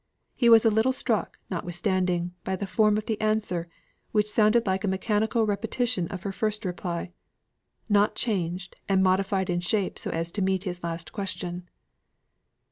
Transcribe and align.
He 0.33 0.49
was 0.49 0.65
a 0.65 0.71
little 0.71 0.91
struck, 0.93 1.37
notwithstanding, 1.51 2.33
by 2.43 2.55
the 2.55 2.65
form 2.65 2.97
of 2.97 3.05
the 3.05 3.21
answer, 3.21 3.69
which 4.11 4.27
sounded 4.27 4.65
like 4.65 4.83
a 4.83 4.87
mechanical 4.87 5.45
repetition 5.45 6.07
of 6.07 6.23
her 6.23 6.31
first 6.31 6.65
reply 6.65 7.11
not 7.87 8.15
changed 8.15 8.77
and 8.89 9.03
modified 9.03 9.47
in 9.47 9.59
shape 9.59 9.99
so 9.99 10.09
as 10.09 10.31
to 10.31 10.41
meet 10.41 10.63
his 10.63 10.83
last 10.83 11.13
question. 11.13 11.69